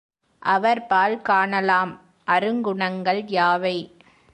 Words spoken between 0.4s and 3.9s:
அவர்பால் காணலாம் அருங்குணங்கள் யாவை?